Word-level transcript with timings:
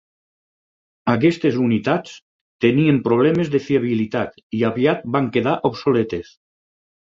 Aquestes 1.11 1.59
unitats 1.63 2.15
tenien 2.65 2.99
problemes 3.09 3.53
de 3.57 3.63
fiabilitat 3.67 4.43
i 4.61 4.65
aviat 4.73 5.07
van 5.19 5.31
quedar 5.39 5.57
obsoletes. 5.73 6.37